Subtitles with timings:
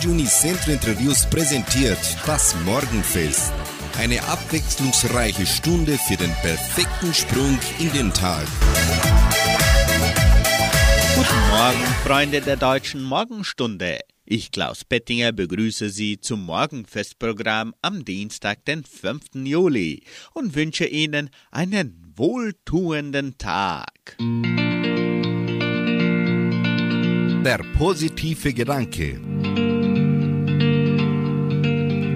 [0.00, 3.52] Radio Unicentro Interviews präsentiert das Morgenfest.
[3.98, 8.46] Eine abwechslungsreiche Stunde für den perfekten Sprung in den Tag.
[11.14, 13.98] Guten Morgen, Freunde der deutschen Morgenstunde.
[14.24, 19.44] Ich, Klaus Bettinger, begrüße Sie zum Morgenfestprogramm am Dienstag, den 5.
[19.44, 24.16] Juli und wünsche Ihnen einen wohltuenden Tag.
[27.44, 29.20] Der positive Gedanke.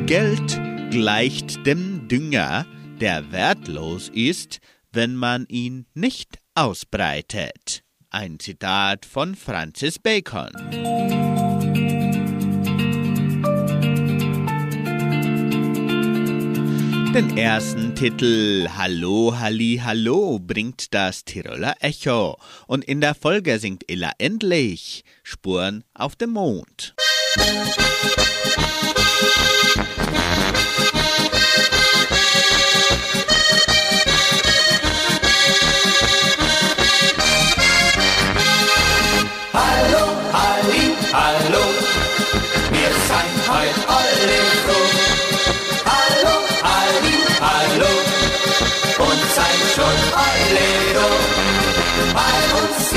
[0.06, 2.66] Geld gleicht dem Dünger,
[3.00, 4.58] der wertlos ist,
[4.92, 7.82] wenn man ihn nicht ausbreitet.
[8.10, 10.52] Ein Zitat von Francis Bacon.
[17.14, 23.90] Den ersten Titel Hallo, Halli, Hallo bringt das Tiroler Echo und in der Folge singt
[23.90, 26.94] Ella endlich Spuren auf dem Mond.
[27.38, 29.53] Hallo,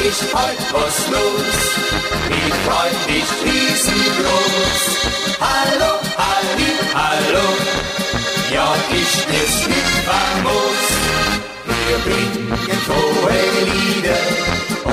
[0.07, 1.57] uns ist heute was los,
[2.29, 4.83] die Freude ist riesengroß.
[5.39, 5.91] Hallo,
[6.23, 7.47] Halli, hallo,
[8.53, 10.81] ja, ist es nicht famos.
[11.65, 13.41] Wir bringen frohe
[13.71, 14.25] Lieder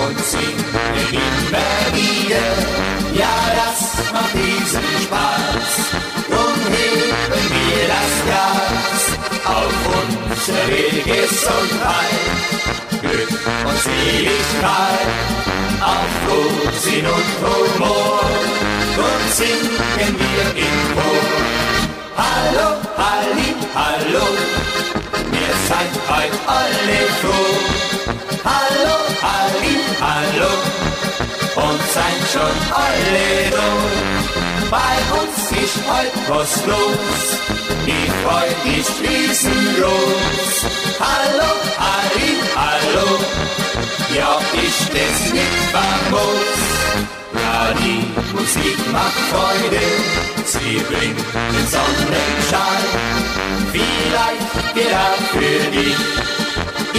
[0.03, 0.65] und singen
[1.13, 2.49] immer wieder.
[3.15, 5.73] Ja, das macht riesen Spaß.
[6.29, 7.15] Drum heben
[7.55, 9.03] wir das Glas
[9.45, 9.75] auf
[10.31, 12.24] unsere Gesundheit.
[13.15, 15.09] Glück und Seligkeit,
[15.81, 18.21] auf Frohsinn und Humor.
[18.97, 21.23] Drum singen wir im Chor.
[22.17, 22.69] Hallo,
[22.99, 24.27] Halli, hallo,
[25.31, 27.55] wir seid heute alle froh.
[28.53, 30.53] Hallo, Halli, hallo,
[31.69, 33.71] und seid schon alle da.
[34.73, 37.23] Bei uns ist heute was los,
[37.87, 40.74] die Freude ist riesengroß.
[41.01, 43.19] Hallo, Halli, hallo,
[44.15, 46.59] ja, ist es nicht famos.
[47.35, 49.85] Ja, die Musik macht Freude,
[50.45, 52.85] sie bringt den Sonnenschein.
[53.73, 55.97] Vielleicht gerade für dich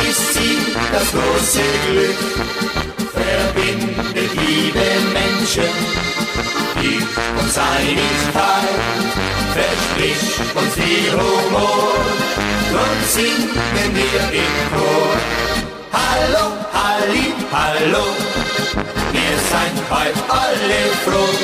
[0.10, 0.58] ist sie
[0.92, 2.20] das große Glück.
[3.14, 5.72] Verbindet liebe Menschen,
[6.82, 7.00] die
[7.40, 8.76] uns Einigkeit,
[9.54, 12.35] verspricht uns viel Humor.
[12.76, 15.16] Drum singen wir im Chor.
[15.94, 18.04] Hallo, Halli, hallo,
[19.14, 21.36] wir sind heute alle froh.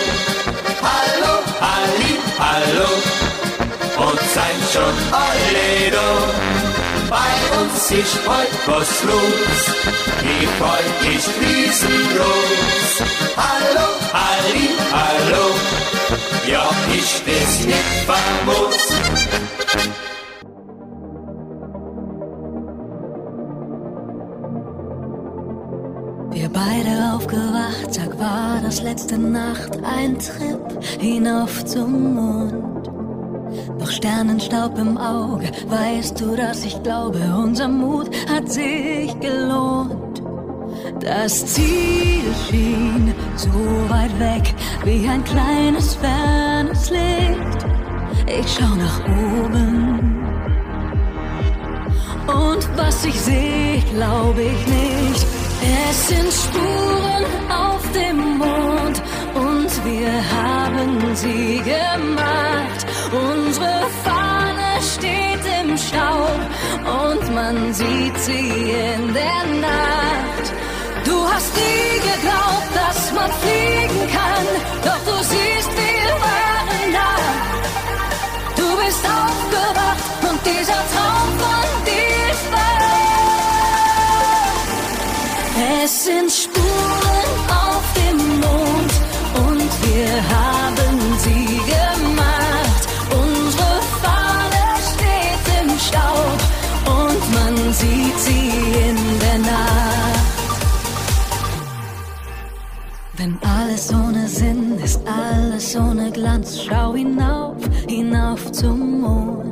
[0.90, 2.90] Hallo, Halli, hallo,
[4.08, 6.09] und sind schon alle da.
[7.09, 9.62] Bei uns ist heute was los,
[10.28, 12.91] die Freude ist riesengroß.
[13.38, 15.46] Hallo, Halli, hallo,
[16.46, 19.10] ja, ist es nicht famos.
[26.66, 32.89] Beide aufgewacht, Tag war das letzte Nacht, ein Trip hinauf zum Mond.
[33.79, 40.22] Noch Sternenstaub im Auge, weißt du, dass ich glaube, unser Mut hat sich gelohnt.
[40.99, 43.49] Das Ziel schien so
[43.89, 44.53] weit weg,
[44.85, 47.66] wie ein kleines fernes Licht.
[48.28, 49.99] Ich schau nach oben.
[52.28, 55.41] Und was ich sehe, glaube ich nicht.
[55.61, 59.01] Es sind Spuren auf dem Mond
[59.35, 62.85] und wir haben sie gemacht.
[63.11, 66.39] Unsere Fahne steht im Staub
[67.03, 70.45] und man sieht sie in der Nacht.
[71.05, 74.46] Du hast nie geglaubt, dass man fliegen kann,
[74.84, 77.11] doch du siehst, wir waren da.
[78.55, 82.71] Du bist aufgewacht und dieser Traum von dir ist wahr.
[85.93, 88.93] Es sind Spuren auf dem Mond
[89.46, 92.84] und wir haben sie gemacht.
[93.11, 96.40] Unsere Fahne steht im Staub
[96.85, 98.52] und man sieht sie
[98.88, 100.29] in der Nacht.
[103.17, 107.58] Wenn alles ohne Sinn ist, alles ohne Glanz, schau hinauf,
[107.90, 109.51] hinauf zum Mond.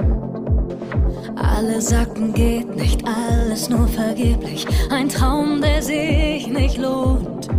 [1.60, 4.66] Alle sagten, geht nicht, alles nur vergeblich.
[4.90, 7.50] Ein Traum, der sich nicht lohnt.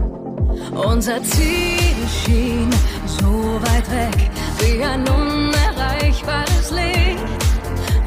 [0.73, 2.70] Unser Ziel schien
[3.05, 7.19] so weit weg wie ein unerreichbares Licht.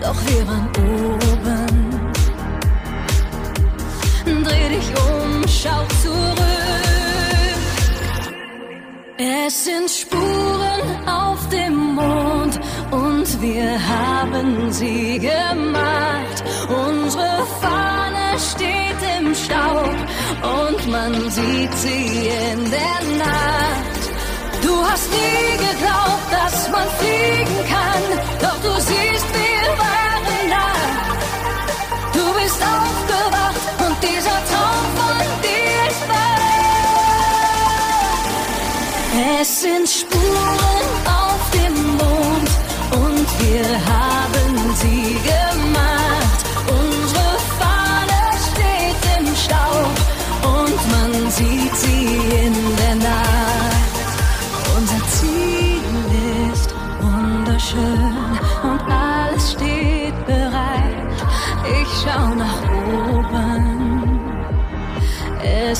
[0.01, 2.01] Doch wir waren oben.
[4.43, 6.82] Dreh dich um, schau zurück.
[9.17, 16.43] Es sind Spuren auf dem Mond und wir haben sie gemacht.
[16.67, 19.95] Unsere Fahne steht im Staub
[20.41, 24.03] und man sieht sie in der Nacht.
[24.63, 27.42] Du hast nie geglaubt, dass man fliegen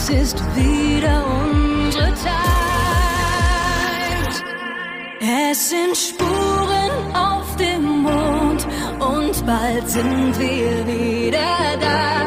[0.05, 2.33] Es ist wieder unsere Zeit.
[5.21, 8.67] Es sind Spuren auf dem Mond
[8.99, 12.25] und bald sind wir wieder da.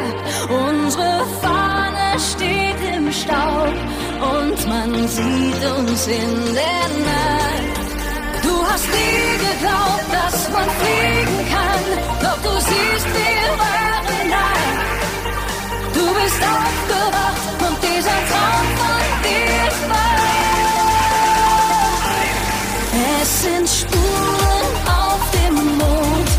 [0.48, 3.74] Unsere Fahne steht im Staub
[4.22, 8.42] und man sieht uns in der Nacht.
[8.42, 11.84] Du hast nie geglaubt, dass man fliegen kann,
[12.22, 13.36] doch du siehst, da.
[13.58, 13.85] Du
[16.28, 20.18] und dieser Traum von dir ist wahr.
[23.22, 26.30] Es sind Spuren auf dem Mond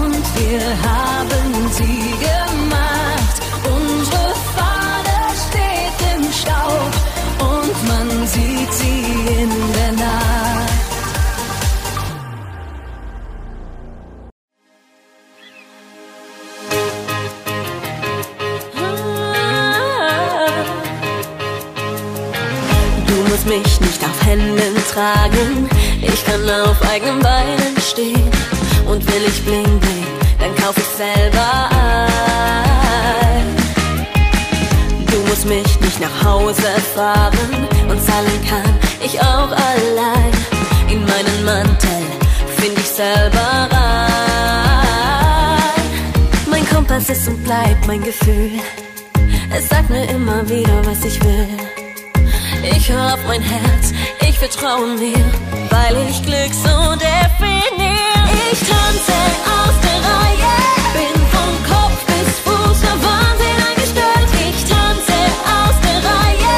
[0.00, 3.36] und wir haben sie gemacht.
[3.64, 6.92] Unsere Fahne steht im Staub
[7.40, 8.98] und man sieht sie
[9.42, 9.61] in
[24.02, 25.68] nicht auf Händen tragen,
[26.00, 28.30] ich kann auf eigenen Beinen stehen.
[28.86, 30.06] Und will ich bling bling,
[30.38, 33.56] dann kauf ich selber ein.
[35.06, 40.32] Du musst mich nicht nach Hause fahren und zahlen kann ich auch allein.
[40.88, 42.02] In meinen Mantel
[42.56, 43.78] find ich selber rein.
[46.50, 48.60] Mein Kompass ist und bleibt mein Gefühl.
[49.54, 51.81] Es sagt mir immer wieder, was ich will.
[52.62, 53.92] Ich hör auf mein Herz,
[54.28, 55.18] ich vertraue mir,
[55.70, 58.30] weil ich Glück so definiere.
[58.52, 59.18] Ich tanze
[59.58, 60.54] aus der Reihe,
[60.94, 64.28] bin vom Kopf bis Fuß für Wahnsinn eingestellt.
[64.48, 65.18] Ich tanze
[65.58, 66.54] aus der Reihe,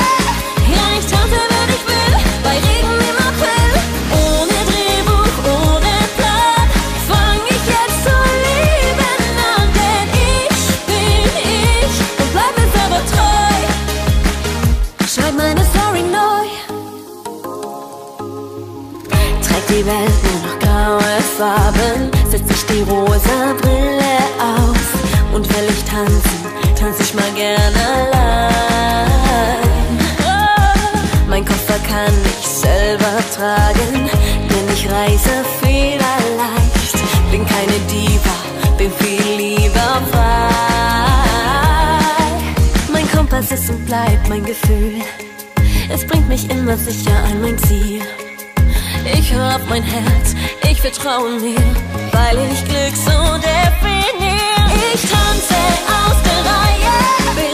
[19.75, 25.35] die Welt nur noch graue Farben, setz ich die rosa Brille auf.
[25.35, 26.47] Und will ich tanzen,
[26.79, 29.59] tanz ich mal gerne allein.
[30.21, 34.09] Oh, mein Koffer kann ich selber tragen,
[34.49, 36.97] denn ich reise federleicht.
[37.33, 38.37] Bin keine Diva,
[38.79, 40.51] bin viel lieber frei.
[42.93, 45.03] Mein Kompass ist und bleibt mein Gefühl.
[45.93, 48.03] Es bringt mich immer sicher an mein Ziel.
[49.17, 50.35] Ich auf mein Herz,
[50.71, 51.59] ich vertraue mir,
[52.13, 54.35] weil ich Glück so definiere.
[54.93, 55.55] Ich tanze
[56.03, 57.54] aus der Reihe,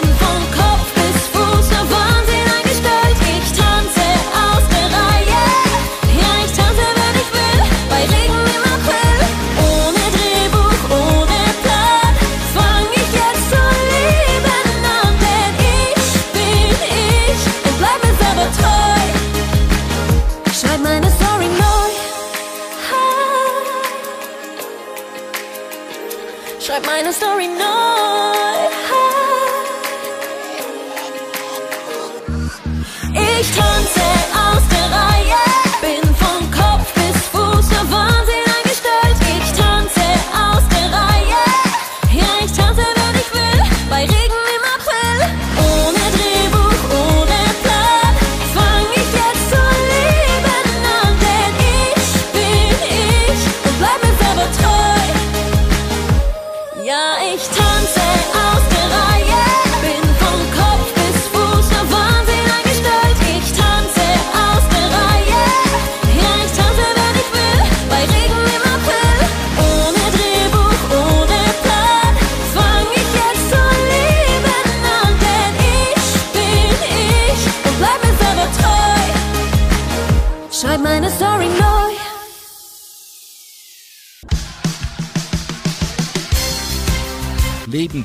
[26.86, 27.69] write mine story, no.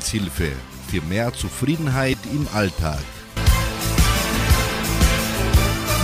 [0.05, 0.51] Lebenshilfe
[0.87, 3.03] für mehr Zufriedenheit im Alltag.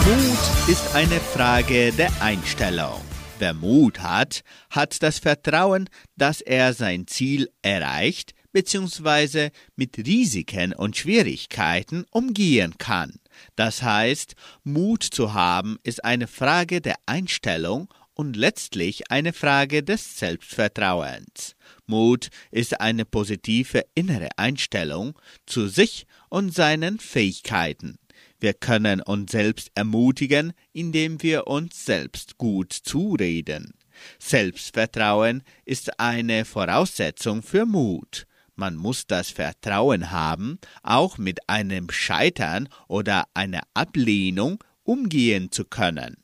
[0.06, 3.02] Mut ist eine Frage der Einstellung.
[3.38, 9.50] Wer Mut hat, hat das Vertrauen, dass er sein Ziel erreicht bzw.
[9.76, 13.20] mit Risiken und Schwierigkeiten umgehen kann.
[13.56, 20.18] Das heißt, Mut zu haben ist eine Frage der Einstellung und letztlich eine Frage des
[20.18, 21.56] Selbstvertrauens.
[21.92, 28.00] Mut ist eine positive innere Einstellung zu sich und seinen Fähigkeiten.
[28.40, 33.74] Wir können uns selbst ermutigen, indem wir uns selbst gut zureden.
[34.20, 38.26] Selbstvertrauen ist eine Voraussetzung für Mut.
[38.56, 46.21] Man muss das Vertrauen haben, auch mit einem Scheitern oder einer Ablehnung umgehen zu können.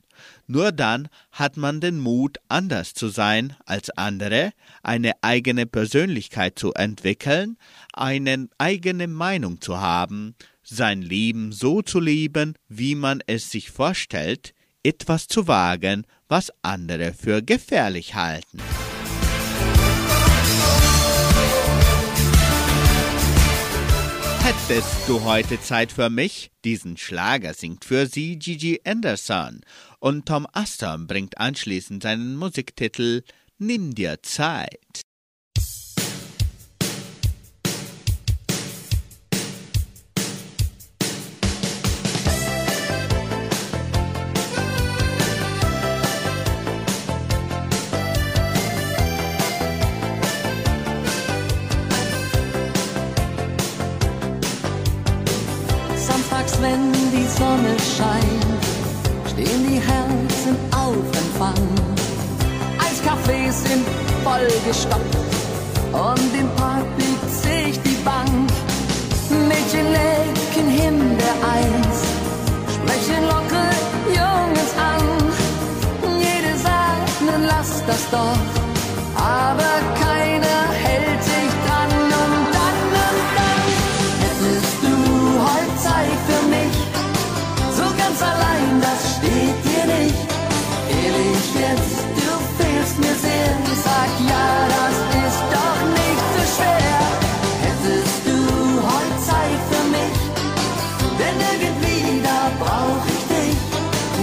[0.47, 4.51] Nur dann hat man den Mut, anders zu sein als andere,
[4.81, 7.57] eine eigene Persönlichkeit zu entwickeln,
[7.91, 14.53] eine eigene Meinung zu haben, sein Leben so zu leben, wie man es sich vorstellt,
[14.83, 18.59] etwas zu wagen, was andere für gefährlich halten.
[24.47, 26.51] Hättest du heute Zeit für mich?
[26.63, 29.59] Diesen Schlager singt für sie Gigi Anderson
[29.99, 33.23] und Tom Astor bringt anschließend seinen Musiktitel
[33.57, 35.01] Nimm dir Zeit.
[64.67, 65.17] Vollgestopft
[65.93, 68.51] und im Park biegt sich die Bank.
[69.29, 71.99] Mädchen lecken Himbeereis,
[72.75, 73.69] sprechen locker
[74.07, 75.03] Junges an.
[76.19, 78.37] Jede sagt, nun lass das doch,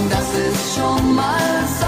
[0.09, 1.84] Das ist schon mal sonnenklar.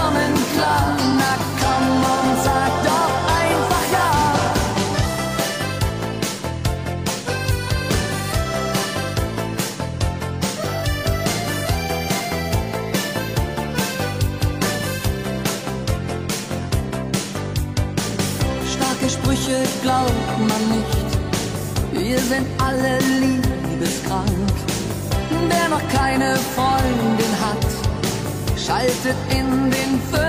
[28.68, 30.27] Schaltet in den fünften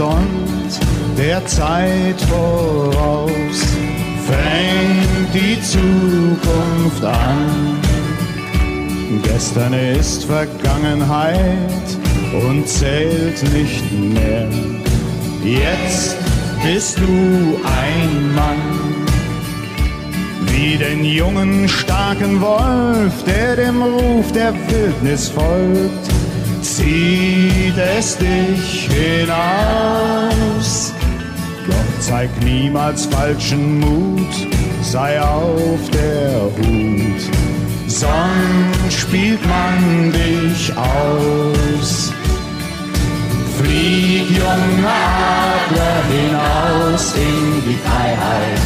[0.00, 0.80] Horizont
[1.18, 3.30] der Zeit voraus
[4.26, 7.78] fängt die Zukunft an.
[9.22, 11.98] Gestern ist Vergangenheit
[12.32, 14.48] und zählt nicht mehr.
[15.44, 16.16] Jetzt
[16.62, 18.80] bist du ein Mann.
[20.46, 25.99] Wie den jungen, starken Wolf, der dem Ruf der Wildnis folgt,
[26.80, 30.68] zieht es dich hinaus.
[31.66, 34.34] Doch zeig niemals falschen Mut,
[34.82, 37.22] sei auf der Hut,
[37.86, 42.12] sonst spielt man dich aus.
[43.58, 45.02] Flieg, junger
[45.44, 48.60] Adler, hinaus in die Freiheit,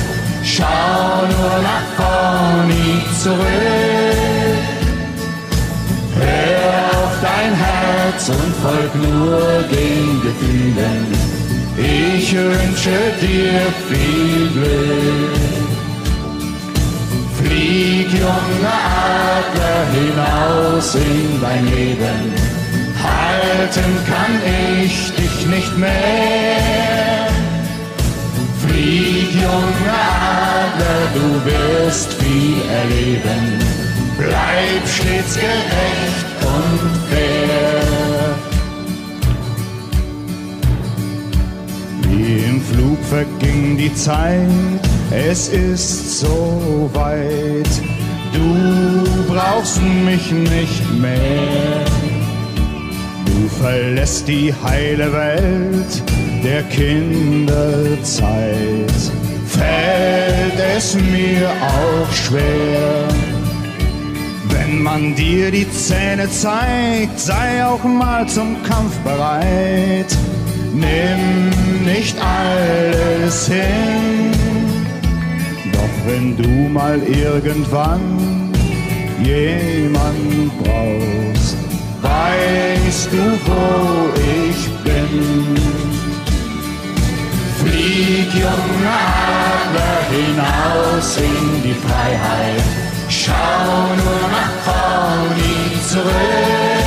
[0.44, 4.14] schau nur nach vorn, nie zurück.
[6.16, 7.52] Hör auf dein
[8.14, 11.34] Herz und folg nur den Gefühlen
[11.76, 15.40] ich wünsche dir viel Glück.
[17.36, 18.80] Flieg, junger
[19.34, 22.32] Adler, hinaus in dein Leben.
[23.02, 24.40] Halten kann
[24.84, 27.26] ich dich nicht mehr.
[28.64, 30.04] Flieg, junger
[30.62, 33.58] Adler, du wirst viel erleben.
[34.16, 36.80] Bleib stets gerecht und
[37.10, 37.83] fair.
[43.14, 47.70] Verging die Zeit, es ist so weit,
[48.32, 51.84] du brauchst mich nicht mehr.
[53.24, 56.02] Du verlässt die heile Welt
[56.42, 58.24] der Kinderzeit,
[59.46, 63.06] fällt es mir auch schwer.
[64.48, 70.16] Wenn man dir die Zähne zeigt, sei auch mal zum Kampf bereit
[70.74, 71.50] nimm
[71.84, 74.32] nicht alles hin.
[75.72, 78.52] Doch wenn du mal irgendwann
[79.22, 81.56] jemand brauchst,
[82.02, 85.56] weißt du, wo ich bin.
[87.58, 89.00] Flieg, junger
[89.46, 92.62] Adler, hinaus in die Freiheit.
[93.08, 96.84] Schau nur nach vorn, nie zurück.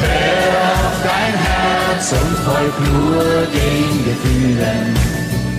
[0.00, 4.94] Hör dein Herz und folg nur den Gefühlen.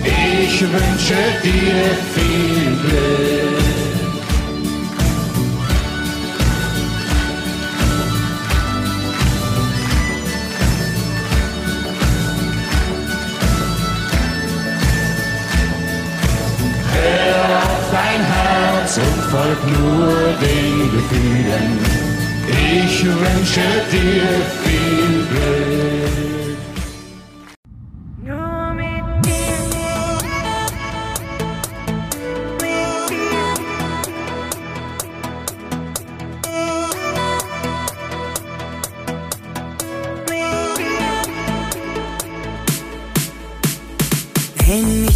[0.02, 3.60] Ich wünsche dir viel Glück.
[16.92, 22.00] Hör auf dein Herz und folg nur den Gefühlen.
[22.48, 23.60] Ich wünsche
[23.92, 24.59] dir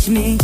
[0.07, 0.39] Wenn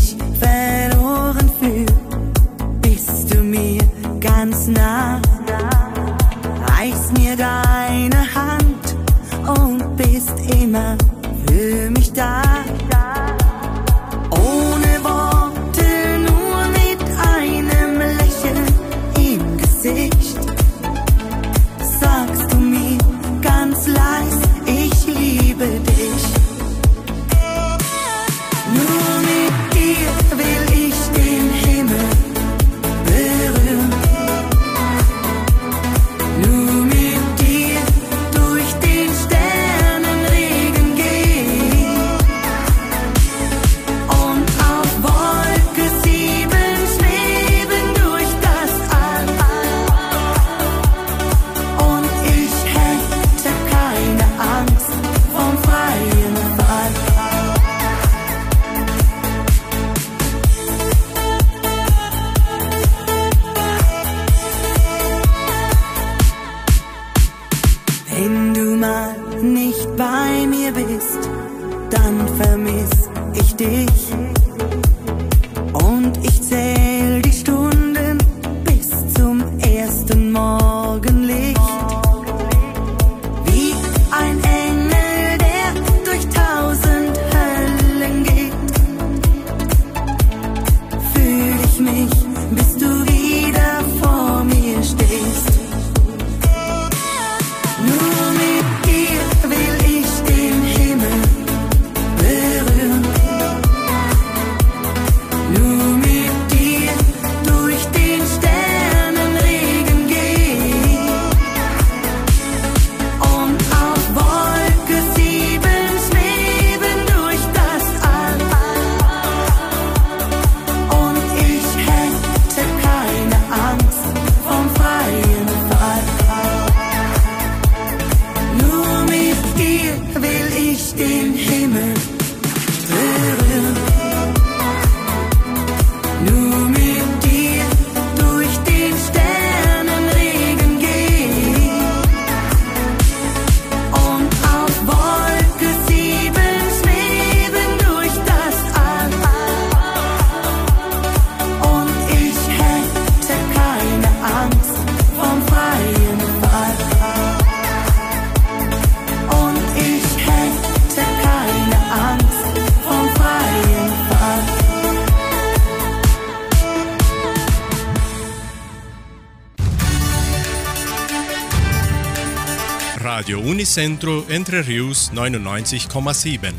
[173.71, 176.53] Unicentro Entre Rius 99,7.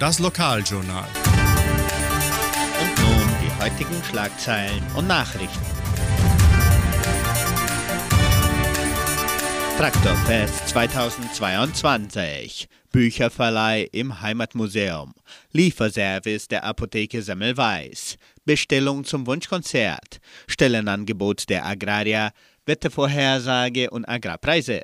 [0.00, 1.06] Das Lokaljournal.
[2.80, 5.64] Und nun die heutigen Schlagzeilen und Nachrichten.
[9.76, 12.68] Traktorfest 2022.
[12.90, 15.14] Bücherverleih im Heimatmuseum.
[15.52, 18.16] Lieferservice der Apotheke Semmelweis.
[18.44, 20.18] Bestellung zum Wunschkonzert.
[20.48, 22.32] Stellenangebot der Agraria.
[22.66, 24.82] Wettervorhersage und Agrarpreise.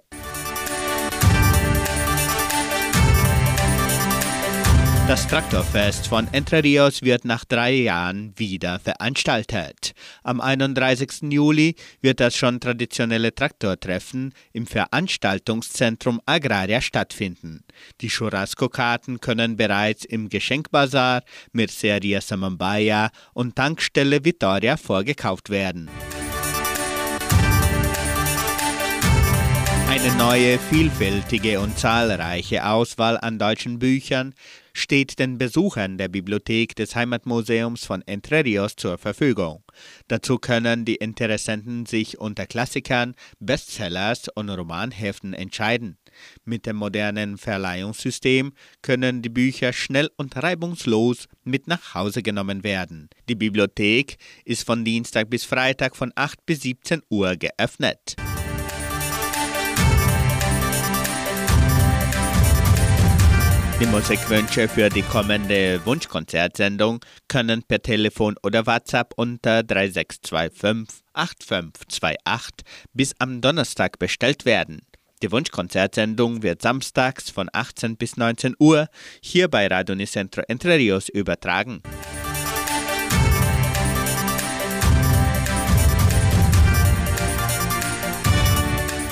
[5.07, 9.93] Das Traktorfest von Entre Rios wird nach drei Jahren wieder veranstaltet.
[10.23, 11.31] Am 31.
[11.31, 17.65] Juli wird das schon traditionelle Traktortreffen im Veranstaltungszentrum Agraria stattfinden.
[18.01, 25.91] Die Churrasco-Karten können bereits im Geschenkbazar, Merceria Samambaya und Tankstelle Vittoria vorgekauft werden.
[29.89, 34.35] Eine neue, vielfältige und zahlreiche Auswahl an deutschen Büchern
[34.73, 39.63] steht den Besuchern der Bibliothek des Heimatmuseums von Entre Rios zur Verfügung.
[40.09, 45.99] Dazu können die Interessenten sich unter Klassikern, Bestsellers und Romanheften entscheiden.
[46.45, 53.09] Mit dem modernen Verleihungssystem können die Bücher schnell und reibungslos mit nach Hause genommen werden.
[53.29, 58.17] Die Bibliothek ist von Dienstag bis Freitag von 8 bis 17 Uhr geöffnet.
[63.81, 73.15] Die Musikwünsche für die kommende Wunschkonzertsendung können per Telefon oder WhatsApp unter 3625 8528 bis
[73.19, 74.83] am Donnerstag bestellt werden.
[75.23, 78.87] Die Wunschkonzertsendung wird samstags von 18 bis 19 Uhr
[79.21, 81.83] hier bei Radio Nicentro Entre Rios übertragen.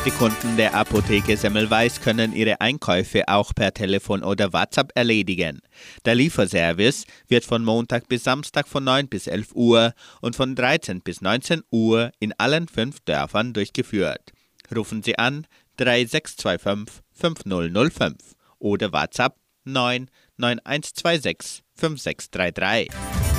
[0.04, 5.62] Die Kunden der Apotheke Semmelweis können ihre Einkäufe auch per Telefon oder WhatsApp erledigen.
[6.04, 11.02] Der Lieferservice wird von Montag bis Samstag von 9 bis 11 Uhr und von 13
[11.02, 14.32] bis 19 Uhr in allen fünf Dörfern durchgeführt.
[14.74, 18.16] Rufen Sie an 3625 5005
[18.58, 23.31] oder WhatsApp 9 9126 5633.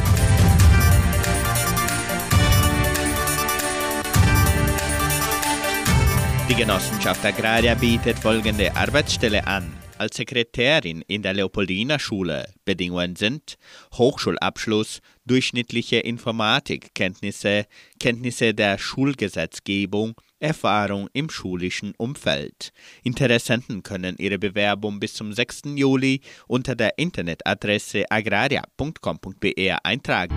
[6.49, 9.71] Die Genossenschaft Agraria bietet folgende Arbeitsstelle an.
[9.97, 12.51] Als Sekretärin in der Leopoldina Schule.
[12.65, 13.55] Bedingungen sind
[13.93, 17.65] Hochschulabschluss, durchschnittliche Informatikkenntnisse,
[17.97, 22.73] Kenntnisse der Schulgesetzgebung, Erfahrung im schulischen Umfeld.
[23.03, 25.61] Interessenten können ihre Bewerbung bis zum 6.
[25.75, 30.35] Juli unter der Internetadresse agraria.com.br eintragen.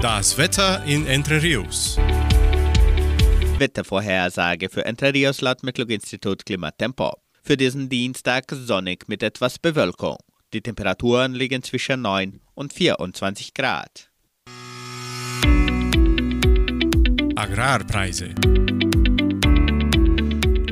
[0.00, 1.98] Das Wetter in Entre Rios.
[3.62, 7.12] Wettervorhersage für Entre Rios laut Metlog-Institut Klimatempo.
[7.44, 10.16] Für diesen Dienstag sonnig mit etwas Bewölkung.
[10.52, 14.10] Die Temperaturen liegen zwischen 9 und 24 Grad.
[17.36, 18.34] Agrarpreise.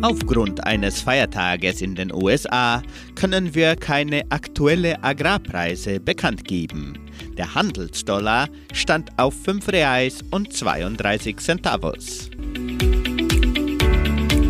[0.02, 2.82] Aufgrund eines Feiertages in den USA
[3.14, 6.98] können wir keine aktuelle Agrarpreise bekannt geben.
[7.36, 12.30] Der Handelsdollar stand auf 5 Reais und 32 Centavos.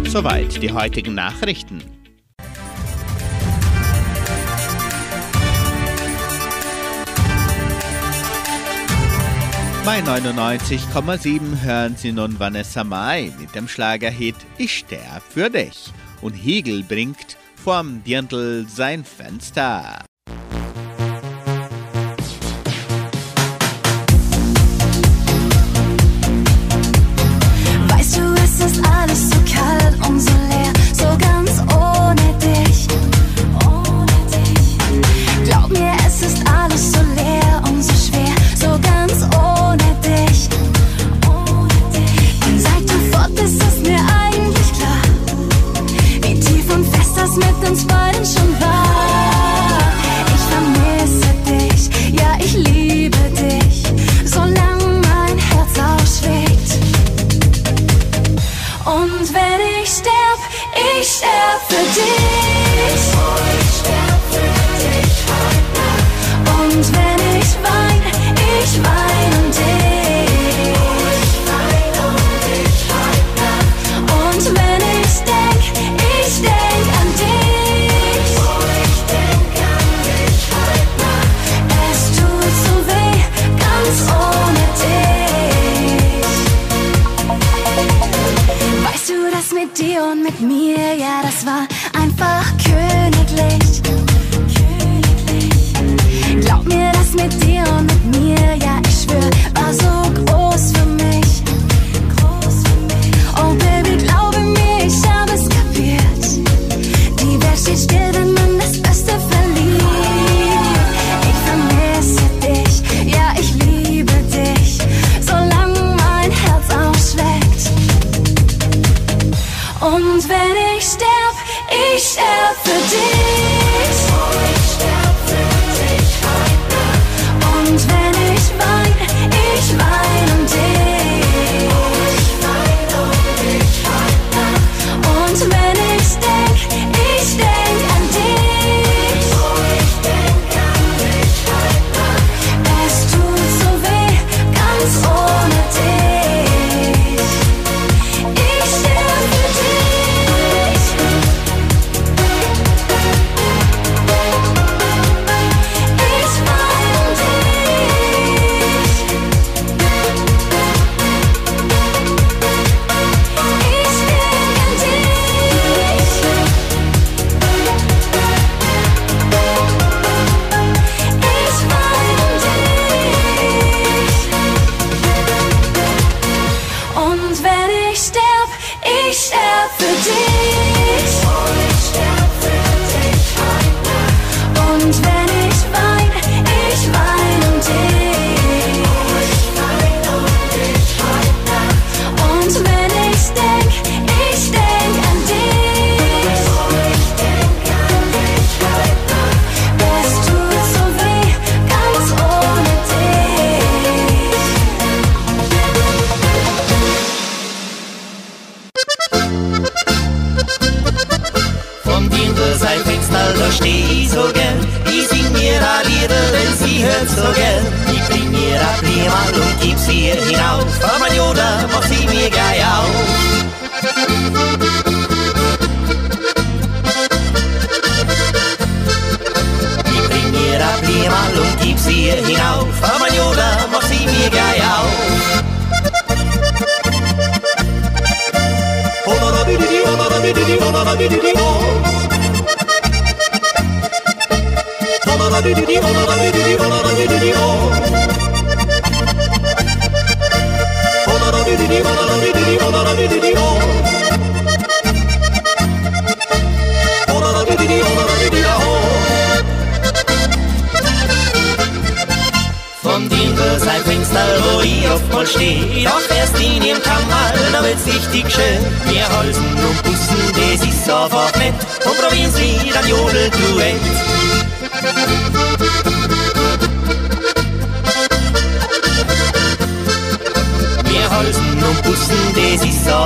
[0.08, 1.82] Soweit die heutigen Nachrichten.
[9.84, 15.92] Bei 99,7 hören Sie nun Vanessa Mai mit dem Schlagerhit Ich sterb für dich.
[16.20, 20.04] Und Hegel bringt vorm Dirndl sein Fenster.
[47.36, 49.19] Mit uns beiden schon war.
[61.68, 62.29] The day.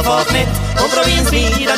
[0.04, 0.48] Das ist einfach nett,
[0.82, 1.74] und probieren's wieder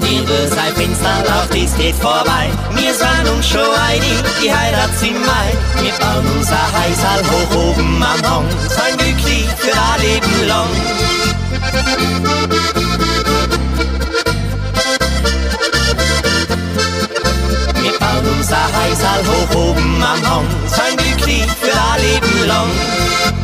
[0.00, 2.50] Nebel sei Fenster, auch dies geht vorbei.
[2.74, 5.48] Wir sind uns schon einig, die Heirat im Mai.
[5.82, 10.70] Wir bauen unser Heisal hoch oben am Hang, sein glücklich für ein Leben lang.
[17.82, 23.39] Wir bauen unser Heisal hoch oben am Hang, sein glücklich für ein Leben lang.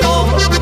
[0.00, 0.57] Oh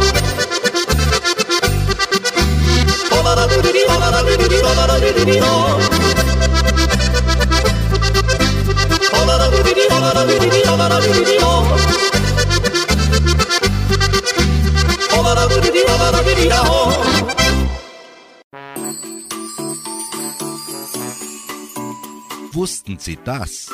[22.53, 23.69] Wussten Sie das?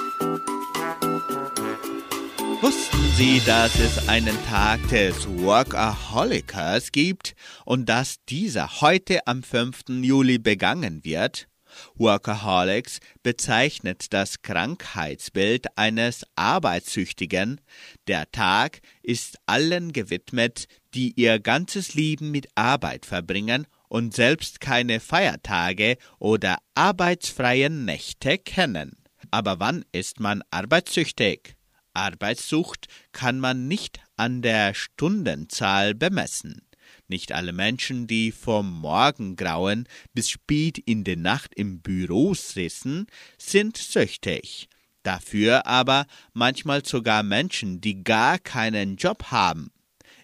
[2.63, 9.81] Wussten Sie, dass es einen Tag des Workaholicers gibt und dass dieser heute am 5.
[9.89, 11.49] Juli begangen wird?
[11.97, 17.61] Workaholics bezeichnet das Krankheitsbild eines Arbeitssüchtigen.
[18.07, 25.01] Der Tag ist allen gewidmet, die ihr ganzes Leben mit Arbeit verbringen und selbst keine
[25.01, 28.93] Feiertage oder arbeitsfreien Nächte kennen.
[29.33, 31.57] Aber wann ist man arbeitssüchtig?
[31.95, 36.63] Arbeitssucht kann man nicht an der Stundenzahl bemessen.
[37.09, 43.07] Nicht alle Menschen, die vom Morgengrauen bis spät in die Nacht im Büro sitzen,
[43.39, 44.69] sind süchtig.
[45.03, 49.73] Dafür aber manchmal sogar Menschen, die gar keinen Job haben.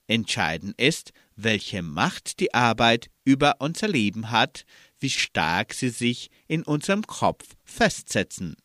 [0.07, 4.65] Entscheidend ist, welche Macht die Arbeit über unser Leben hat,
[4.99, 8.57] wie stark sie sich in unserem Kopf festsetzen.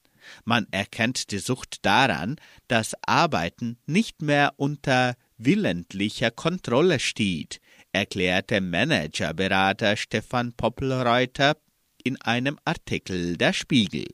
[0.46, 7.60] Man erkennt die Sucht daran, dass Arbeiten nicht mehr unter willentlicher Kontrolle steht,
[7.92, 11.58] erklärte Managerberater Stefan Poppelreuter
[12.04, 14.08] in einem Artikel der Spiegel.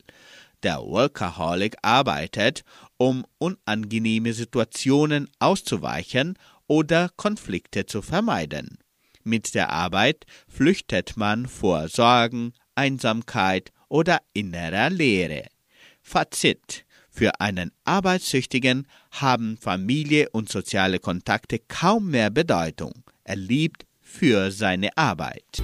[0.64, 2.64] Der Workaholic arbeitet,
[2.98, 8.78] um unangenehme Situationen auszuweichen oder Konflikte zu vermeiden.
[9.24, 15.48] Mit der Arbeit flüchtet man vor Sorgen, Einsamkeit oder innerer Leere.
[16.10, 23.04] Fazit für einen Arbeitssüchtigen haben Familie und soziale Kontakte kaum mehr Bedeutung.
[23.24, 25.62] Er liebt für seine Arbeit.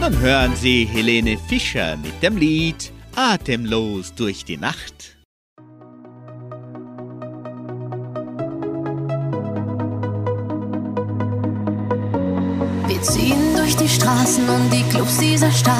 [0.00, 5.19] Nun hören Sie Helene Fischer mit dem Lied Atemlos durch die Nacht.
[13.00, 15.74] Wir ziehen durch die Straßen und die Clubs dieser Stadt.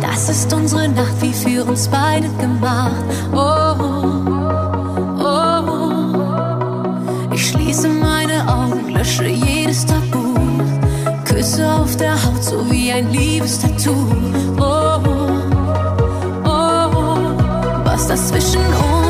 [0.00, 2.92] Da Das ist unsere Nacht, wie für uns beide gemacht.
[3.32, 5.74] Oh, oh, oh.
[7.34, 10.36] Ich schließe meine Augen, lösche jedes Tabu.
[11.24, 14.06] Küsse auf der Haut, so wie ein Liebestattoo.
[14.60, 15.00] Oh,
[16.44, 17.16] oh, oh.
[17.84, 19.01] Was das zwischen uns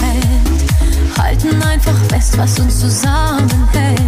[0.00, 1.18] Welt.
[1.18, 4.07] Halten einfach fest, was uns zusammenhält.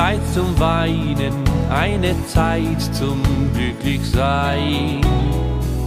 [0.00, 3.20] Zeit zum Weinen, eine Zeit zum
[3.52, 5.02] Glücklichsein.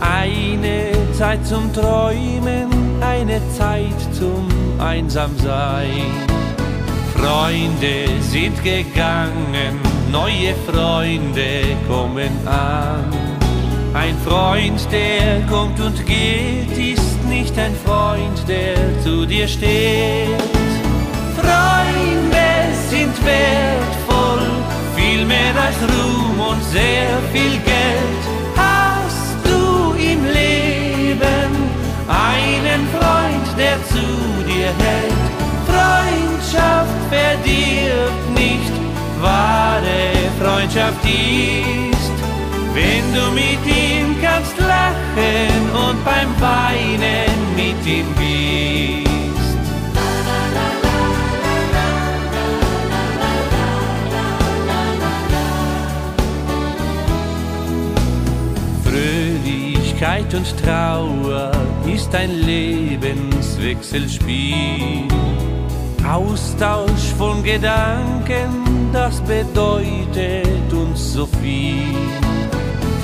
[0.01, 2.69] Eine Zeit zum Träumen,
[3.01, 4.47] eine Zeit zum
[4.77, 6.11] Einsamsein.
[7.15, 9.79] Freunde sind gegangen,
[10.11, 13.11] neue Freunde kommen an.
[13.95, 20.39] Ein Freund, der kommt und geht, ist nicht ein Freund, der zu dir steht.
[21.35, 22.13] Freunde
[22.93, 24.02] sind wertvoll,
[25.25, 28.23] mehr als Ruhm und sehr viel Geld.
[28.55, 31.51] Hast du im Leben
[32.07, 34.05] einen Freund, der zu
[34.47, 35.23] dir hält?
[35.69, 38.73] Freundschaft verdirbt nicht,
[39.21, 40.03] wahre
[40.41, 42.15] Freundschaft ist,
[42.73, 49.22] wenn du mit ihm kannst lachen und beim Weinen mit ihm bist.
[59.93, 61.51] Fröhlichkeit und Trauer
[61.85, 65.07] ist ein Lebenswechselspiel.
[66.09, 71.95] Austausch von Gedanken, das bedeutet uns so viel.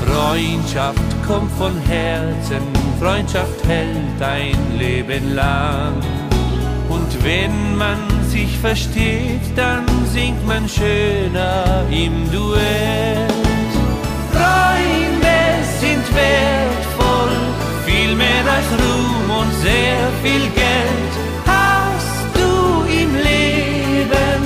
[0.06, 2.62] Freundschaft kommt von Herzen,
[3.00, 5.94] Freundschaft hält ein Leben lang.
[6.90, 13.29] Und wenn man sich versteht, dann singt man schöner im Duett.
[16.16, 17.36] Wertvoll,
[17.86, 21.14] viel mehr als Ruhm und sehr viel Geld.
[21.46, 24.42] Hast du im Leben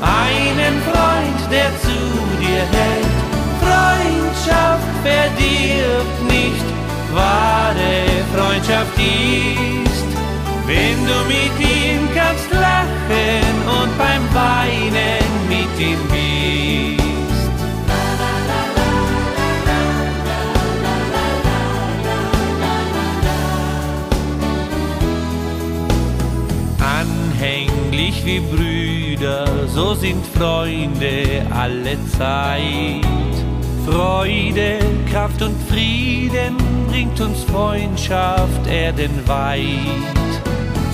[0.00, 1.98] einen Freund, der zu
[2.40, 3.16] dir hält?
[3.64, 6.66] Freundschaft verdirbt nicht,
[7.12, 7.94] wahre
[8.34, 10.06] Freundschaft ist,
[10.66, 16.21] wenn du mit ihm kannst lachen und beim Weinen mit ihm bist.
[29.94, 33.04] Sind Freunde alle Zeit.
[33.86, 34.78] Freude,
[35.10, 36.56] Kraft und Frieden
[36.88, 39.66] bringt uns Freundschaft erdenweit.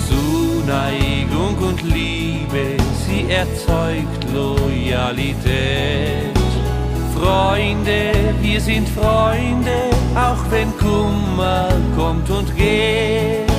[0.07, 5.49] Zuneigung und Liebe, sie erzeugt Loyalität.
[7.15, 13.49] Freunde, wir sind Freunde, auch wenn Kummer kommt und geht.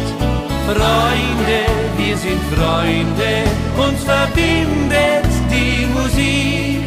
[0.66, 1.61] Freunde,
[1.99, 3.45] wir sind Freunde,
[3.76, 5.30] uns verbindet
[5.61, 6.81] die Musik.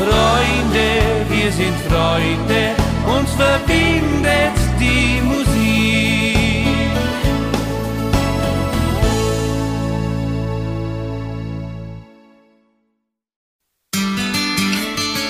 [0.00, 0.88] Freunde,
[1.28, 2.74] wir sind Freunde,
[3.16, 5.40] uns verbindet die Musik.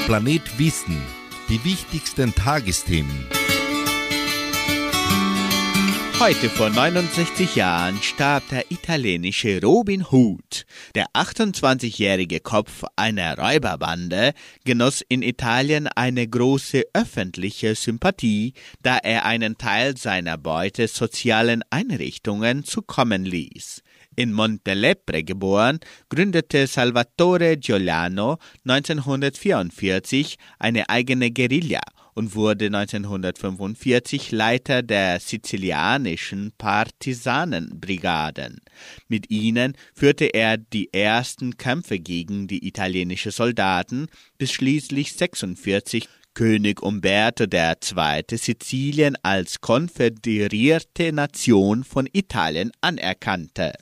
[0.07, 1.01] Planet Wissen.
[1.49, 3.40] Die wichtigsten Tagesthemen.
[6.21, 10.67] Heute vor 69 Jahren starb der italienische Robin Hood.
[10.95, 14.35] Der 28-jährige Kopf einer Räuberbande
[14.67, 18.53] genoss in Italien eine große öffentliche Sympathie,
[18.83, 23.83] da er einen Teil seiner Beute sozialen Einrichtungen zukommen ließ.
[24.15, 31.81] In Montelepre geboren, gründete Salvatore Giuliano 1944 eine eigene Guerilla
[32.21, 38.61] und wurde 1945 Leiter der sizilianischen Partisanenbrigaden.
[39.09, 46.83] Mit ihnen führte er die ersten Kämpfe gegen die italienischen Soldaten, bis schließlich 46 König
[46.83, 48.37] Umberto II.
[48.37, 53.73] Sizilien als konföderierte Nation von Italien anerkannte.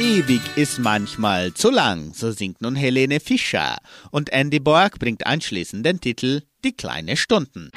[0.00, 3.78] Ewig ist manchmal zu lang, so singt nun Helene Fischer.
[4.12, 7.72] Und Andy Borg bringt anschließend den Titel Die kleine Stunden.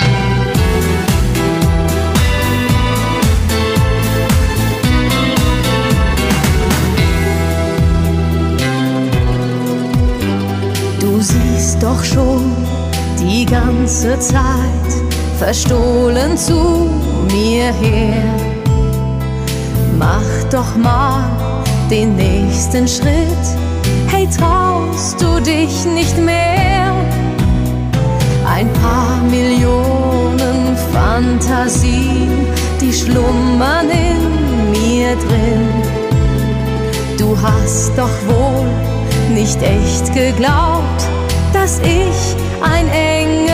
[10.99, 12.55] Du siehst doch schon
[13.19, 14.91] die ganze Zeit
[15.39, 16.88] verstohlen zu
[17.32, 18.24] mir her.
[19.97, 21.51] Mach doch mal
[21.91, 23.45] den nächsten Schritt.
[24.07, 26.93] Hey, traust du dich nicht mehr?
[28.47, 32.47] Ein paar Millionen Fantasien,
[32.79, 35.67] die schlummern in mir drin.
[37.17, 38.65] Du hast doch wohl
[39.35, 41.01] nicht echt geglaubt,
[41.53, 43.51] dass ich ein Engel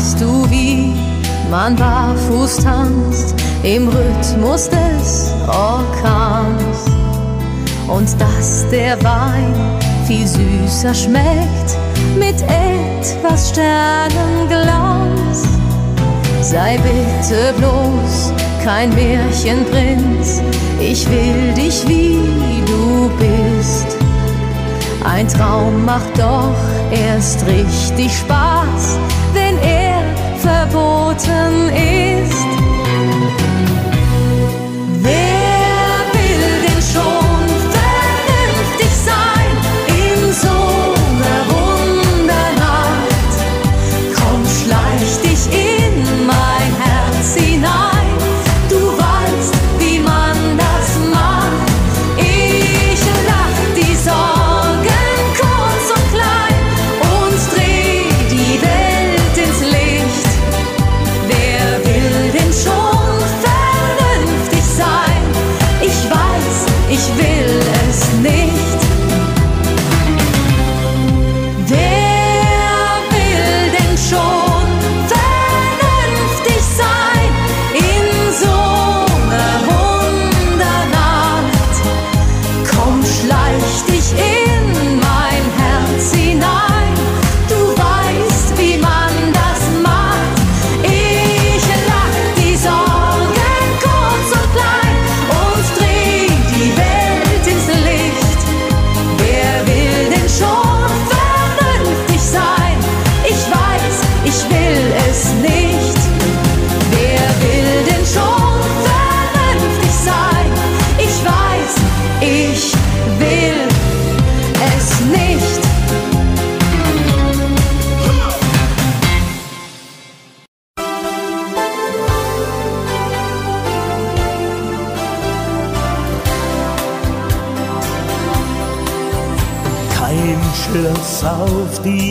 [0.00, 0.94] weißt du, wie
[1.50, 6.86] man barfuß tanzt im Rhythmus des Orkans?
[7.86, 9.52] Und dass der Wein
[10.06, 11.76] viel süßer schmeckt
[12.18, 15.44] mit etwas Sternenglanz.
[16.40, 18.32] Sei bitte bloß
[18.64, 20.40] kein Märchenprinz,
[20.80, 23.98] ich will dich wie du bist.
[25.04, 26.54] Ein Traum macht doch
[26.90, 28.98] erst richtig Spaß,
[31.10, 32.59] verboten ist.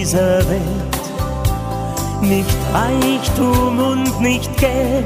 [0.09, 1.03] Dieser Welt,
[2.21, 5.05] nicht Reichtum und nicht Geld.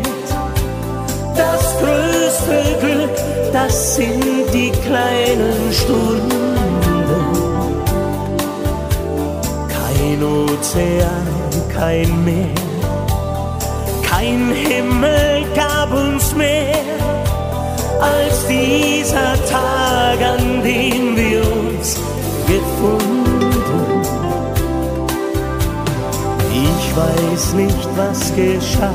[1.36, 3.18] Das größte Glück,
[3.52, 6.56] das sind die kleinen Stunden.
[9.68, 11.28] Kein Ozean,
[11.76, 12.48] kein Meer,
[14.10, 16.78] kein Himmel gab uns mehr
[18.00, 22.00] als dieser Tag, an dem wir uns
[22.48, 23.23] gefunden.
[26.94, 28.94] Ich weiß nicht, was geschah.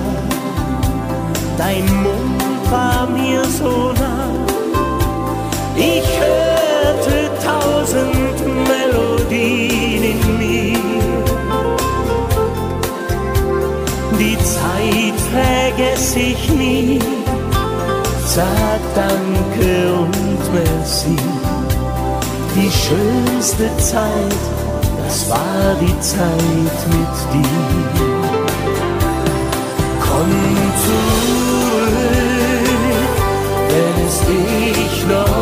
[1.57, 4.31] Dein Mund war mir so nah.
[5.75, 8.39] Ich hörte tausend
[8.69, 10.79] Melodien in mir.
[14.17, 17.01] Die Zeit vergesse ich nie.
[18.25, 21.17] Sag Danke und Merci
[22.55, 24.35] die schönste Zeit,
[25.09, 27.99] das war die Zeit mit dir.
[30.07, 30.33] Komm
[30.85, 31.97] zurück,
[33.71, 35.38] wenn es dich noch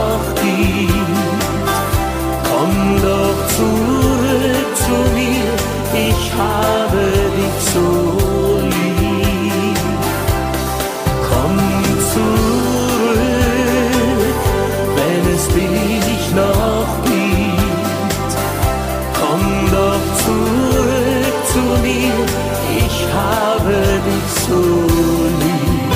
[24.54, 25.92] lieb.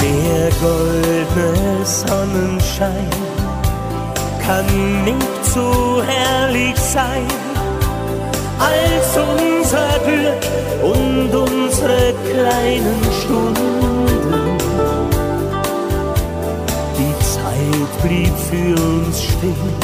[0.00, 3.10] Der goldene Sonnenschein
[4.44, 7.26] kann nicht so herrlich sein
[8.58, 10.44] als unser Glück
[10.82, 13.95] und unsere kleinen Stunden.
[18.06, 19.74] Blieb für uns stehen.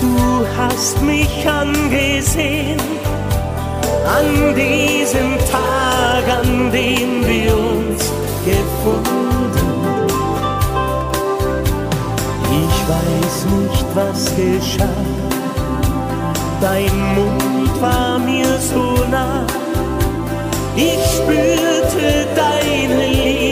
[0.00, 2.80] Du hast mich angesehen
[4.18, 8.02] an diesem Tag, an dem wir uns
[8.44, 9.76] gefunden.
[12.64, 14.88] Ich weiß nicht, was geschah.
[16.60, 19.44] Dein Mund war mir so nah.
[20.76, 23.45] Ich spürte deine Liebe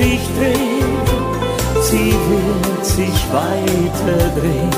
[0.00, 0.92] sich drehen,
[1.82, 4.74] sie wird sich weiter drehen.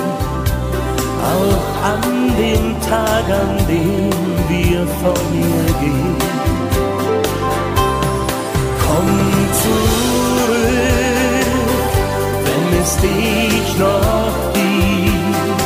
[1.35, 2.05] Auch an
[2.37, 4.11] dem Tag, an dem
[4.49, 6.17] wir von ihr gehen.
[8.85, 9.11] Komm
[9.63, 10.59] zurück,
[12.47, 15.63] wenn es dich noch gibt.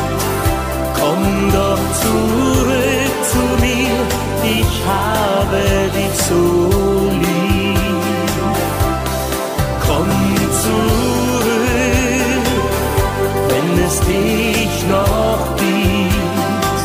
[1.00, 1.22] Komm
[1.59, 3.96] doch zurück zu mir,
[4.59, 5.61] ich habe
[5.96, 7.45] dich so lieb.
[10.66, 12.46] Zurück,
[13.50, 16.80] wenn es dich noch gibt.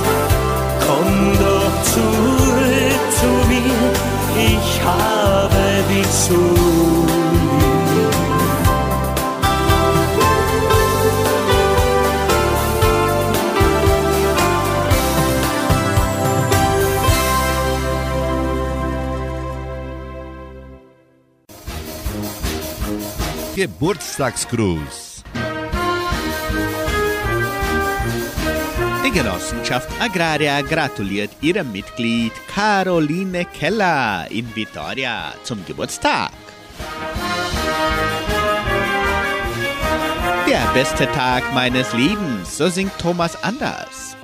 [0.86, 1.12] Komm
[1.46, 3.82] doch zurück zu mir,
[4.54, 6.91] ich habe dich so
[23.62, 25.24] Geburtstagsgruß.
[29.06, 36.32] Die Genossenschaft Agraria gratuliert ihrem Mitglied Caroline Keller in Vitoria zum Geburtstag.
[40.50, 44.18] Der beste Tag meines Lebens, so singt Thomas Anders.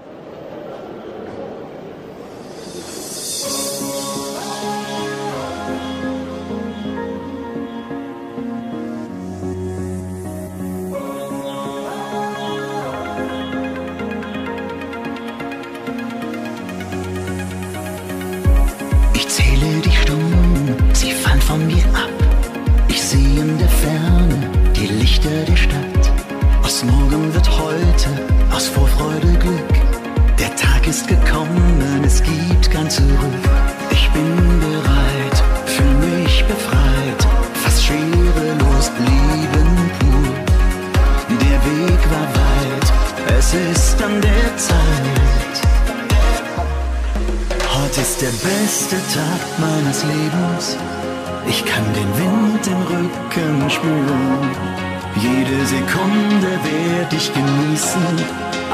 [57.09, 58.05] Werd ich genießen,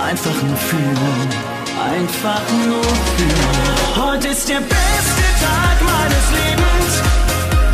[0.09, 1.29] einfach nur fühlen,
[1.93, 4.07] einfach nur fühlen.
[4.07, 6.93] Heute ist der beste Tag meines Lebens.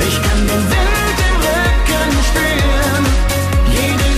[0.07, 3.05] Ich kann den Wind im Rücken spüren.
[3.71, 4.08] Jede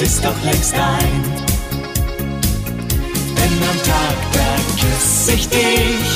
[0.00, 1.22] Ist doch längst dein.
[3.36, 6.10] Denn am Tag, da küss ich dich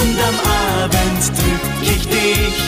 [0.00, 0.36] und am
[0.84, 2.58] Abend drück ich dich.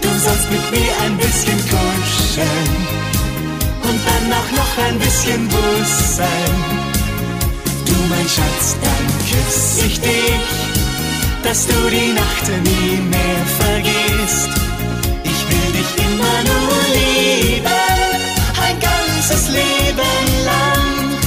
[0.00, 2.72] Du sollst mit mir ein bisschen kuscheln
[3.82, 6.54] und dann auch noch ein bisschen bussen.
[7.84, 10.48] Du mein Schatz, dann küss ich dich,
[11.42, 14.48] dass du die Nacht nie mehr vergisst.
[15.22, 17.77] Ich will dich immer nur lieben, ein
[19.48, 21.18] Leben lang.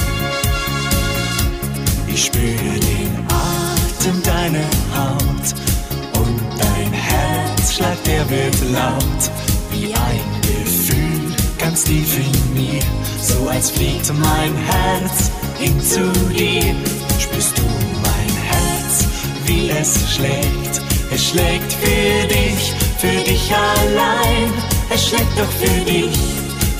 [2.06, 9.30] Ich spüre den Atem deiner Haut und dein Herzschlag, der wird laut
[9.70, 11.12] wie ein Gefühl
[11.58, 12.82] ganz tief in mir,
[13.22, 16.74] so als fliegt mein Herz hin zu dir.
[17.18, 17.62] Spürst du
[18.02, 19.06] mein Herz,
[19.46, 20.82] wie es schlägt?
[21.14, 24.52] Es schlägt für dich, für dich allein.
[24.90, 26.18] Es schlägt doch für dich,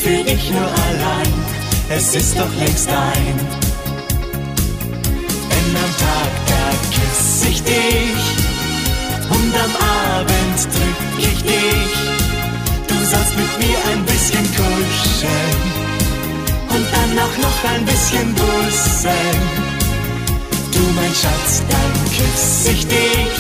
[0.02, 1.32] für dich nur allein.
[1.88, 3.36] Es ist doch längst dein.
[5.50, 8.22] Denn am Tag, da küss ich dich
[9.30, 9.74] und am
[10.16, 11.94] Abend drück ich dich.
[12.88, 15.60] Du sollst mit mir ein bisschen kuscheln
[16.74, 19.36] und dann auch noch ein bisschen bussen.
[20.72, 23.38] Du mein Schatz, dann küss ich dich,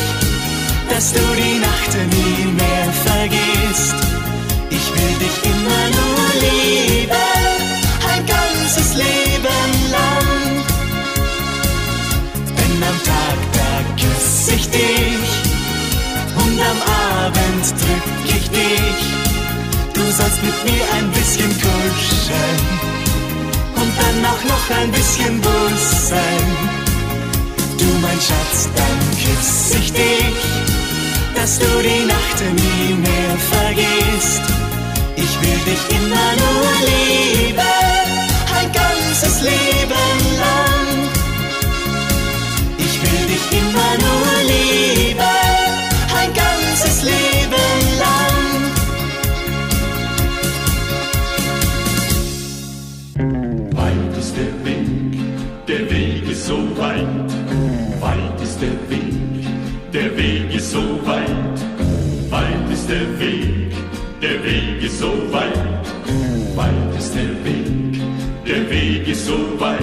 [0.90, 4.21] dass du die Nacht nie mehr vergisst.
[4.74, 7.12] Ich will dich immer nur lieben,
[8.10, 10.28] ein ganzes Leben lang.
[12.56, 13.70] Denn am Tag, da
[14.00, 15.30] küss ich dich
[16.42, 16.80] und am
[17.20, 19.02] Abend drück ich dich.
[19.92, 22.60] Du sollst mit mir ein bisschen kuscheln
[23.76, 26.42] und dann auch noch ein bisschen bussen.
[27.78, 30.40] Du mein Schatz, dann küss ich dich,
[31.34, 34.61] dass du die Nacht nie mehr vergisst.
[35.16, 37.58] Ich will dich immer nur lieben,
[38.58, 40.81] ein ganzes Leben lang.
[64.22, 65.52] Der Weg ist so weit.
[66.54, 68.00] Weit ist der Weg,
[68.46, 69.82] der Weg ist so weit.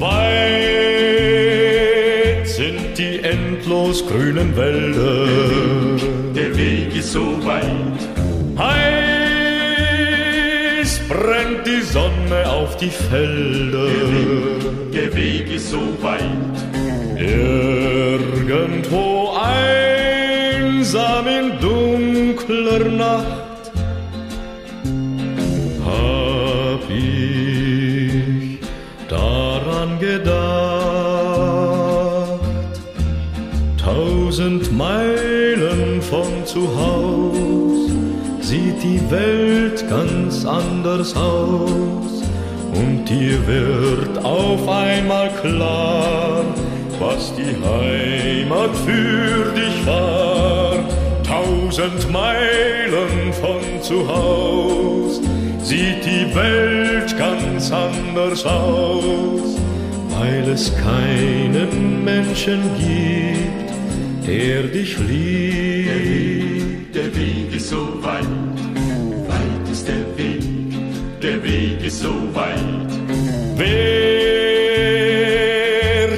[0.00, 0.88] Weit
[2.48, 5.26] sind die endlos grünen Wälder.
[6.34, 8.08] Der Weg ist so weit.
[8.58, 8.80] Heiß
[11.08, 13.88] brennt die Sonne auf die Felder.
[14.92, 16.22] Der Weg ist so weit.
[17.16, 21.28] Irgendwo einsam
[22.78, 23.72] dunkler Nacht
[25.84, 28.58] hab ich
[29.08, 30.34] daran gedacht.
[33.76, 37.90] Tausend Meilen von zu Haus
[38.40, 42.22] sieht die Welt ganz anders aus.
[42.74, 46.44] Und dir wird auf einmal klar,
[46.98, 50.33] was die Heimat für dich war.
[51.74, 55.20] Tausend Meilen von zu Haus
[55.60, 59.58] sieht die Welt ganz anders aus,
[60.10, 63.72] weil es keinen Menschen gibt,
[64.24, 66.94] der dich liebt.
[66.94, 68.22] Der Weg ist so weit.
[69.26, 70.44] Weit ist der Weg,
[71.20, 72.92] der Weg ist so weit.
[73.56, 73.74] Wer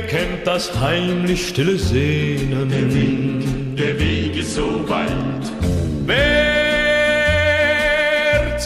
[0.00, 2.68] kennt das heimlich stille Sehnen?
[2.68, 3.42] Der Weg,
[3.74, 5.25] der Weg ist so weit.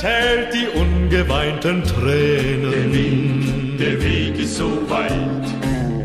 [0.01, 2.71] Zählt die ungeweinten Tränen?
[2.73, 5.47] Der Weg, der Weg ist so weit.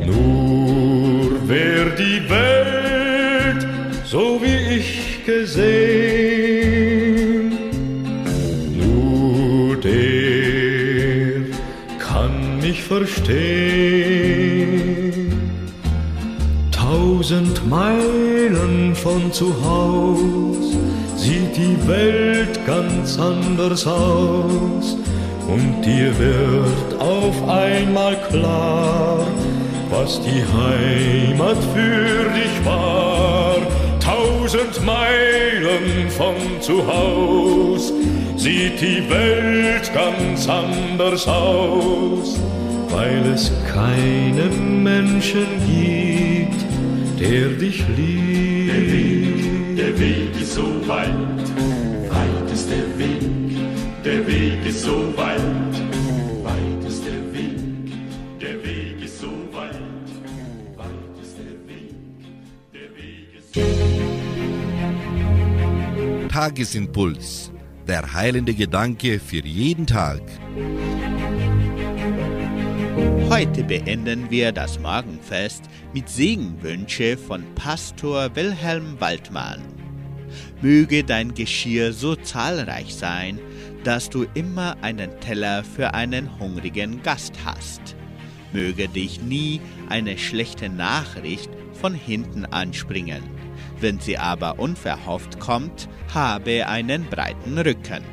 [0.06, 3.66] Nur wer die Welt
[4.04, 5.98] so wie ich gesehen,
[8.82, 11.46] nur der
[11.98, 13.56] kann mich verstehen.
[16.72, 20.45] Tausend Meilen von zu Haus sieht
[21.56, 24.98] die Welt ganz anders aus
[25.48, 29.26] und dir wird auf einmal klar,
[29.90, 33.58] was die Heimat für dich war.
[34.00, 37.94] Tausend Meilen von zu Haus
[38.36, 42.38] sieht die Welt ganz anders aus,
[42.90, 46.66] weil es keinen Menschen gibt,
[47.20, 49.05] der dich liebt.
[50.46, 51.10] Ist so weit.
[52.10, 53.22] Weit ist der Weg,
[54.04, 55.42] der Weg ist so weit.
[56.44, 57.58] Weit ist der Weg,
[58.40, 60.08] der Weg ist so weit.
[60.78, 61.96] Weit ist der Weg,
[62.74, 63.62] der Weg ist so
[66.30, 67.52] Tagesimpuls.
[67.88, 70.22] Der heilende Gedanke für jeden Tag.
[73.30, 79.75] Heute beenden wir das Morgenfest mit Segenwünsche von Pastor Wilhelm Waldmann.
[80.62, 83.40] Möge dein Geschirr so zahlreich sein,
[83.84, 87.96] dass du immer einen Teller für einen hungrigen Gast hast.
[88.54, 93.22] Möge dich nie eine schlechte Nachricht von hinten anspringen.
[93.80, 98.04] Wenn sie aber unverhofft kommt, habe einen breiten Rücken.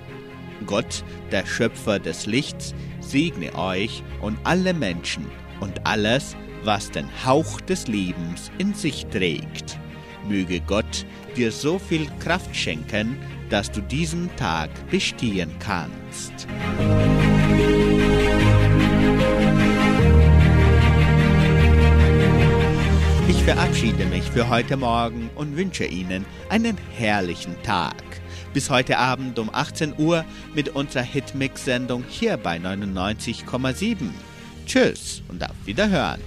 [0.66, 5.26] Gott, der Schöpfer des Lichts, segne euch und alle Menschen
[5.60, 9.78] und alles, was den Hauch des Lebens in sich trägt.
[10.28, 11.06] Möge Gott
[11.36, 13.16] dir so viel Kraft schenken,
[13.50, 16.46] dass du diesen Tag bestehen kannst.
[23.28, 27.96] Ich verabschiede mich für heute Morgen und wünsche Ihnen einen herrlichen Tag.
[28.54, 33.96] Bis heute Abend um 18 Uhr mit unserer Hitmix-Sendung hier bei 99,7.
[34.66, 36.20] Tschüss und auf Wiederhören.